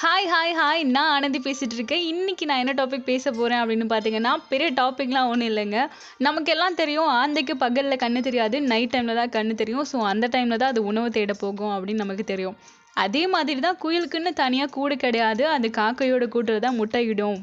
Hi 0.00 0.26
hi 0.32 0.50
hi 0.58 0.82
நான் 0.94 1.10
ஆனந்தி 1.12 1.38
பேசிகிட்டு 1.44 1.76
இருக்கேன் 1.76 2.02
இன்றைக்கி 2.08 2.44
நான் 2.48 2.60
என்ன 2.62 2.72
டாபிக் 2.80 3.06
பேச 3.10 3.30
போகிறேன் 3.36 3.60
அப்படின்னு 3.60 3.86
பார்த்தீங்கன்னா 3.92 4.32
பெரிய 4.50 4.66
டாபிக்லாம் 4.80 5.28
ஒன்றும் 5.30 5.48
இல்லைங்க. 5.50 5.78
நமக்கு 6.26 6.50
எல்லாம் 6.54 6.76
தெரியும் 6.80 7.08
ஆந்தைக்கு 7.20 7.54
பகலில் 7.62 8.00
கண்ணு 8.02 8.20
தெரியாது 8.26 8.56
நைட் 8.72 8.92
டைமில் 8.94 9.20
தான் 9.20 9.32
கண்ணு 9.36 9.54
தெரியும். 9.62 9.86
ஸோ 9.92 9.96
அந்த 10.10 10.28
டைமில் 10.34 10.60
தான் 10.62 10.72
அது 10.74 10.82
உணவு 10.90 11.08
தேட 11.16 11.34
போகும் 11.44 11.72
அப்படின்னு 11.76 12.04
நமக்கு 12.04 12.24
தெரியும். 12.32 12.56
அதே 13.04 13.22
மாதிரி 13.34 13.62
தான் 13.66 13.80
குயிலுக்குன்னு 13.84 14.32
தனியாக 14.42 14.70
கூடு 14.76 14.96
கிடையாது. 15.06 15.46
அது 15.54 15.70
காக்கையோட 15.80 16.26
கூட்டில் 16.34 16.64
தான் 16.66 16.78
முட்டையிடும் 16.80 17.40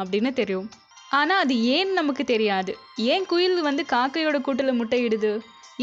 அப்படின்னு 0.00 0.32
தெரியும். 0.40 0.68
ஆனால் 1.20 1.42
அது 1.44 1.56
ஏன் 1.76 1.92
நமக்கு 2.00 2.26
தெரியாது? 2.34 2.74
ஏன் 3.12 3.28
குயில் 3.32 3.60
வந்து 3.70 3.84
காக்கையோட 3.96 4.40
கூட்டில் 4.48 4.78
முட்டையிடுது? 4.80 5.34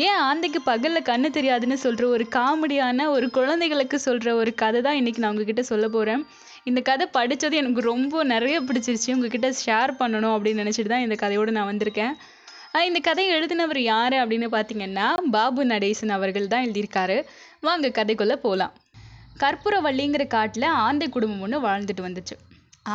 ஏன் 0.05 0.20
ஆந்தைக்கு 0.29 0.59
பகலில் 0.68 1.07
கண்ணு 1.09 1.27
தெரியாதுன்னு 1.38 1.75
சொல்கிற 1.84 2.05
ஒரு 2.16 2.25
காமெடியான 2.36 3.05
ஒரு 3.13 3.27
குழந்தைகளுக்கு 3.38 3.98
சொல்கிற 4.05 4.30
ஒரு 4.41 4.52
கதை 4.62 4.80
தான் 4.88 4.98
இன்றைக்கி 5.00 5.21
நான் 5.21 5.31
உங்ககிட்ட 5.34 5.62
சொல்ல 5.70 5.86
போகிறேன் 5.95 6.23
இந்த 6.70 6.80
கதை 6.89 7.05
படித்தது 7.17 7.55
எனக்கு 7.62 7.81
ரொம்ப 7.91 8.23
நிறைய 8.31 8.57
பிடிச்சிருச்சு. 8.68 9.09
உங்ககிட்ட 9.16 9.49
ஷேர் 9.66 9.91
பண்ணணும் 10.02 10.34
அப்படின்னு 10.35 10.63
நினச்சிட்டு 10.63 10.91
தான் 10.94 11.05
இந்த 11.05 11.16
கதையோடு 11.21 11.55
நான் 11.57 11.70
வந்திருக்கேன். 11.71 12.13
இந்த 12.88 12.99
கதையை 13.07 13.30
எழுதினவர் 13.38 13.80
யார் 13.91 14.16
அப்படின்னு 14.21 14.48
பார்த்தீங்கன்னா 14.55 15.07
பாபு 15.35 15.63
நடேசன் 15.71 16.13
அவர்கள் 16.18 16.52
தான் 16.52 16.66
எழுதியிருக்காரு. 16.66 17.18
வாங்க 17.68 17.91
கதைக்குள்ளே 17.99 18.38
போகலாம் 18.45 18.73
கற்பூரவள்ளிங்கிற 19.43 20.23
காட்டில் 20.35 20.68
ஆந்தை 20.85 21.07
குடும்பம் 21.16 21.41
ஒன்று 21.48 21.59
வாழ்ந்துட்டு 21.68 22.05
வந்துச்சு. 22.07 22.35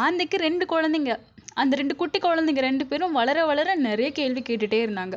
ஆந்தைக்கு 0.05 0.39
ரெண்டு 0.47 0.67
குழந்தைங்க. 0.75 1.15
அந்த 1.63 1.73
ரெண்டு 1.81 1.97
குட்டி 2.03 2.19
குழந்தைங்க 2.27 2.63
ரெண்டு 2.69 2.87
பேரும் 2.93 3.17
வளர 3.21 3.39
வளர 3.51 3.75
நிறைய 3.89 4.11
கேள்வி 4.21 4.43
கேட்டுகிட்டே 4.51 4.81
இருந்தாங்க. 4.87 5.17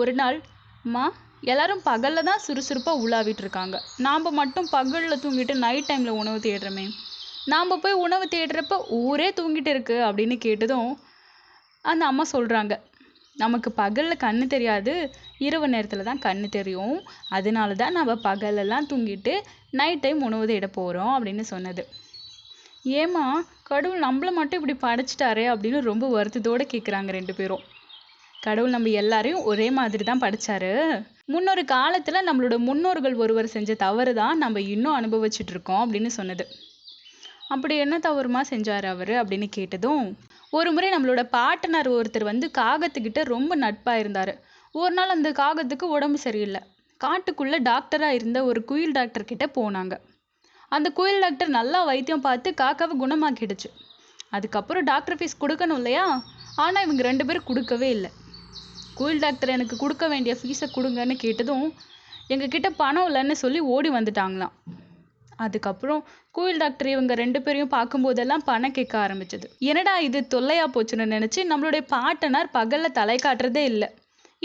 ஒரு 0.00 0.14
நாள் 0.22 0.38
அம்மா 0.84 1.04
எல்லாரும் 1.52 1.82
பகலில் 1.88 2.28
தான் 2.28 2.42
சுறுசுறுப்பாக 2.44 3.02
உலாவிட்டு 3.04 3.42
இருக்காங்க 3.44 3.76
நாம் 4.06 4.26
மட்டும் 4.40 4.68
பகலில் 4.74 5.22
தூங்கிட்டு 5.24 5.54
நைட் 5.64 5.88
டைமில் 5.88 6.18
உணவு 6.20 6.38
தேடுறோமே. 6.46 6.84
நாம் 7.52 7.80
போய் 7.82 8.00
உணவு 8.04 8.24
தேடுறப்ப 8.34 8.76
ஊரே 9.00 9.28
தூங்கிட்டு 9.38 9.70
இருக்கு 9.74 9.96
அப்படின்னு 10.08 10.36
கேட்டதும் 10.46 10.90
அந்த 11.90 12.02
அம்மா 12.10 12.24
சொல்கிறாங்க 12.32 12.74
நமக்கு 13.36 13.68
பகலில் 13.80 14.22
கண்ணு 14.24 14.46
தெரியாது 14.54 14.94
இரவு 15.46 15.66
நேரத்தில் 15.74 16.08
தான் 16.08 16.22
கண்ணு 16.24 16.48
தெரியும். 16.56 16.96
அதனால 17.36 17.74
தான் 17.82 17.96
நம்ம 17.98 18.16
பகலெல்லாம் 18.28 18.88
தூங்கிட்டு 18.90 19.34
நைட் 19.80 20.02
டைம் 20.04 20.20
உணவு 20.28 20.46
தேட 20.50 20.66
போகிறோம் 20.78 21.12
அப்படின்னு 21.16 21.44
சொன்னது. 21.52 21.82
ஏம்மா 23.00 23.24
கடவுள் 23.70 24.04
நம்மளை 24.06 24.32
மட்டும் 24.38 24.60
இப்படி 24.60 24.76
படைச்சிட்டாரே 24.86 25.46
அப்படின்னு 25.52 25.80
ரொம்ப 25.90 26.04
வருத்தத்தோடு 26.16 26.64
கேட்குறாங்க 26.72 27.10
ரெண்டு 27.18 27.34
பேரும். 27.38 27.64
கடவுள் 28.44 28.74
நம்ம 28.74 28.90
எல்லாரையும் 29.02 29.46
ஒரே 29.50 29.66
மாதிரி 29.78 30.04
தான் 30.04 30.22
படித்தாரு 30.24 30.72
முன்னொரு 31.32 31.62
காலத்தில் 31.72 32.26
நம்மளோட 32.28 32.54
முன்னோர்கள் 32.68 33.16
ஒருவர் 33.22 33.54
செஞ்ச 33.54 33.74
தவறு 33.82 34.12
தான் 34.20 34.38
நம்ம 34.38 34.60
இன்னும் 34.74 34.96
அனுபவிச்சுட்டு 34.98 35.52
இருக்கோம் 35.54 35.82
அப்படின்னு 35.84 36.10
சொன்னது. 36.18 36.44
அப்படி 37.54 37.74
என்ன 37.84 37.96
தவறுமா 38.06 38.40
செஞ்சார் 38.52 38.86
அவர் 38.92 39.12
அப்படின்னு 39.20 39.46
கேட்டதும் 39.56 40.04
ஒரு 40.58 40.70
முறை 40.74 40.88
நம்மளோட 40.92 41.22
பாட்டனர் 41.36 41.88
ஒருத்தர் 41.96 42.30
வந்து 42.30 42.46
காகத்துக்கிட்ட 42.58 43.20
ரொம்ப 43.34 43.54
நட்பாக 43.64 44.02
இருந்தார். 44.02 44.32
ஒரு 44.74 44.92
நாள் 44.94 45.14
அந்த 45.16 45.30
காகத்துக்கு 45.40 45.86
உடம்பு 45.96 46.18
சரியில்லை. 46.18 46.60
காட்டுக்குள்ளே 47.00 47.58
டாக்டராக 47.70 48.16
இருந்த 48.18 48.38
ஒரு 48.44 48.60
குயில் 48.70 48.96
டாக்டர்கிட்ட 48.98 49.46
போனாங்க. 49.58 49.94
அந்த 50.76 50.88
குயில் 50.98 51.22
டாக்டர் 51.24 51.50
நல்லா 51.58 51.78
வைத்தியம் 51.90 52.26
பார்த்து 52.28 52.50
காக்காவை 52.62 52.96
குணமாக்கிடுச்சு. 53.04 53.70
அதுக்கப்புறம் 54.36 54.84
டாக்டர் 54.84 55.18
ஃபீஸ் 55.20 55.40
கொடுக்கணும் 55.44 55.78
இல்லையா? 55.82 56.06
ஆனால் 56.56 56.84
இவங்க 56.86 57.02
ரெண்டு 57.02 57.24
பேரும் 57.26 57.48
கொடுக்கவே 57.50 57.88
இல்லை. 57.96 58.10
ஸ்கூல் 59.00 59.20
டாக்டர் 59.22 59.52
எனக்கு 59.54 59.74
கொடுக்க 59.82 60.04
வேண்டிய 60.12 60.32
ஃபீஸை 60.38 60.66
கொடுங்கன்னு 60.72 61.14
கேட்டதும் 61.22 61.68
எங்ககிட்ட 62.32 62.68
பணம் 62.80 63.06
இல்லைன்னு 63.08 63.34
சொல்லி 63.42 63.60
ஓடி 63.74 63.90
வந்துட்டாங்களாம். 63.94 64.52
அதுக்கப்புறம் 65.44 66.00
கோயில் 66.36 66.60
டாக்டர் 66.62 66.90
இவங்க 66.94 67.14
ரெண்டு 67.20 67.40
பேரையும் 67.44 67.70
பார்க்கும்போதெல்லாம் 67.76 68.44
பணம் 68.50 68.74
கேட்க 68.78 68.94
ஆரம்பிச்சது. 69.04 69.46
என்னடா 69.70 69.94
இது 70.08 70.20
தொல்லையா 70.34 70.66
போச்சுன்னு 70.74 71.06
நினச்சி 71.14 71.42
நம்மளுடைய 71.52 71.84
பாட்டனார் 71.94 72.50
பகலில் 72.56 72.96
தலை 72.98 73.16
காட்டுறதே 73.24 73.62
இல்லை. 73.72 73.88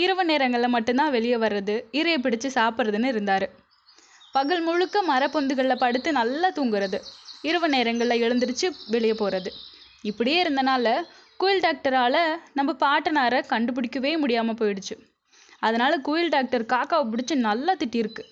இரவு 0.03 0.25
நேரங்களில் 0.31 0.73
மட்டும்தான் 0.75 1.13
வெளியே 1.17 1.39
வர்றது 1.45 1.75
இறையை 1.99 2.21
பிடிச்சு 2.27 2.51
சாப்பிட்றதுன்னு 2.59 3.11
இருந்தார். 3.15 3.47
பகல் 4.37 4.63
முழுக்க 4.69 5.03
மரப்பொந்துகளில் 5.11 5.81
படுத்து 5.83 6.11
நல்லா 6.21 6.51
தூங்குறது 6.59 7.01
இரவு 7.49 7.69
நேரங்களில் 7.75 8.23
எழுந்திரிச்சு 8.27 8.69
வெளியே 8.95 9.17
போகிறது 9.23 9.51
இப்படியே 10.11 10.39
இருந்தனால 10.45 10.87
குயில் 11.39 11.63
டாக்டரால் 11.65 12.21
நம்ம 12.57 12.71
பாட்டனாரை 12.83 13.39
கண்டுபிடிக்கவே 13.51 14.11
முடியாமல் 14.21 14.57
போயிடுச்சு. 14.59 14.95
அதனால் 15.67 15.95
குயில் 16.07 16.31
டாக்டர் 16.35 16.63
காக்காவை 16.73 17.05
பிடிச்சி 17.11 17.35
நல்லா 17.47 17.73
திட்டியிருக்கு. 17.81 18.23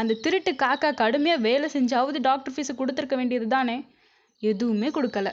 அந்த 0.00 0.16
திருட்டு 0.24 0.52
காக்கா 0.62 0.90
கடுமையாக 1.00 1.44
வேலை 1.46 1.66
செஞ்சாவது 1.74 2.20
டாக்டர் 2.28 2.54
ஃபீஸை 2.54 2.74
கொடுத்துருக்க 2.76 3.16
வேண்டியது 3.20 3.46
தானே? 3.46 3.76
எதுவுமே 4.50 4.88
கொடுக்கல. 4.88 5.30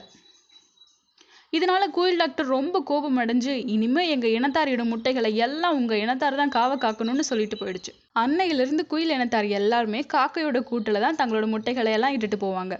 இதனால 1.56 1.84
குயில் 1.96 2.20
டாக்டர் 2.22 2.52
ரொம்ப 2.56 2.82
கோபம் 2.90 3.18
அடைஞ்சு 3.22 3.52
இனிமே 3.74 4.02
எங்க 4.14 4.26
இனத்தாரியோட 4.38 4.84
முட்டைகளை 4.90 5.30
எல்லாம் 5.46 5.76
உங்க 5.78 5.94
இனத்தார் 6.04 6.40
தான் 6.42 6.54
காவ 6.58 6.76
காக்கணும்னு 6.76 7.24
சொல்லிட்டு 7.30 7.56
போயிடுச்சு. 7.62 7.92
அன்னையிலிருந்து 8.22 8.84
குயில் 8.92 9.14
இனத்தார் 9.16 9.48
எல்லாருமே 9.60 10.02
காக்கையோட 10.16 10.60
கூட்டில் 10.70 11.04
தான் 11.06 11.18
தங்களோட 11.22 11.48
முட்டைகளை 11.54 11.92
எல்லாம் 11.98 12.14
இட்டுட்டு 12.16 12.38
போவாங்க. 12.46 12.76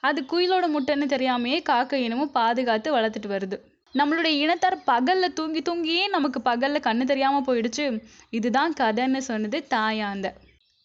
அது 0.00 0.20
குயிலோட 0.22 0.66
முட்டைன்னு 0.74 1.06
தெரியாமையே 1.14 1.62
காக்கை 1.62 1.98
இனமும் 2.04 2.32
பாதுகாத்து 2.32 2.88
வளர்த்துட்டு 2.96 3.28
வருது. 3.28 3.56
நம்மளுடைய 3.94 4.34
இனத்தார் 4.44 4.76
பகலில் 4.84 5.32
தூங்கி 5.32 5.60
தூங்கியே 5.60 6.04
நமக்கு 6.08 6.40
பகலில் 6.40 6.86
கண்ணு 6.86 7.04
தெரியாமல் 7.04 7.46
போயிடுச்சு. 7.46 7.84
இதுதான் 8.30 8.72
கதைன்னு 8.80 9.20
சொன்னது 9.30 9.66
தாயாந்த. 9.70 10.28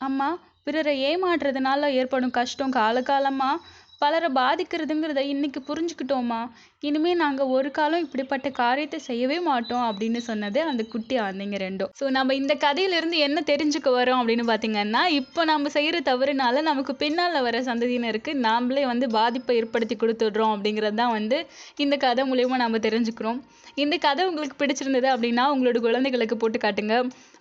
அம்மா 0.01 0.29
பிறரை 0.63 0.93
ஏமாற்றுறதுனால 1.09 1.89
ஏற்படும் 1.91 2.31
கஷ்டம் 2.31 2.71
காலகாலமாக 2.71 3.61
பலரை 4.01 4.29
பாதிக்கிறதுங்கிறத 4.37 5.21
இன்றைக்கி 5.33 5.59
புரிஞ்சுக்கிட்டோமா? 5.69 6.39
இனிமேல் 6.87 7.19
நாங்கள் 7.21 7.51
ஒரு 7.55 7.69
காலம் 7.77 8.03
இப்படிப்பட்ட 8.05 8.47
காரியத்தை 8.59 8.97
செய்யவே 9.07 9.37
மாட்டோம் 9.47 9.85
அப்படின்னு 9.89 10.19
சொன்னது 10.27 10.59
அந்த 10.69 10.83
குட்டி 10.93 11.15
ஆந்தைங்க 11.25 11.59
ரெண்டும். 11.65 11.91
ஸோ 11.99 12.07
நம்ம 12.17 12.35
இந்த 12.41 12.53
கதையிலிருந்து 12.65 13.17
என்ன 13.27 13.43
தெரிஞ்சுக்க 13.51 13.91
வரோம் 13.99 14.19
அப்படின்னு 14.21 14.45
பார்த்தீங்கன்னா 14.51 15.03
இப்போ 15.19 15.43
நம்ம 15.51 15.71
செய்கிற 15.77 15.99
தவறுனால 16.09 16.61
நமக்கு 16.69 16.95
பின்னால் 17.03 17.41
வர 17.47 17.61
சந்ததியினருக்கு 17.69 18.33
நாம்ளே 18.47 18.85
வந்து 18.91 19.07
பாதிப்பை 19.17 19.55
ஏற்படுத்தி 19.61 19.97
கொடுத்துட்றோம் 20.03 20.53
அப்படிங்கிறது 20.55 20.99
தான் 21.01 21.15
வந்து 21.17 21.39
இந்த 21.85 21.97
கதை 22.05 22.25
மூலயமா 22.31 22.59
நம்ம 22.65 22.83
தெரிஞ்சுக்கிறோம். 22.87 23.41
இந்த 23.83 23.95
கதை 24.07 24.23
உங்களுக்கு 24.29 24.59
பிடிச்சிருந்தது 24.61 25.09
அப்படின்னா 25.13 25.45
உங்களோட 25.55 25.79
குழந்தைகளுக்கு 25.87 26.37
போட்டு 26.43 26.59
காட்டுங்க. 26.65 26.95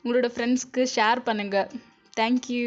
உங்களோட 0.05 0.29
ஃப்ரெண்ட்ஸ்க்கு 0.35 0.85
ஷேர் 0.97 1.27
பண்ணுங்கள் 1.29 1.71
தேங்க்யூ 2.21 2.67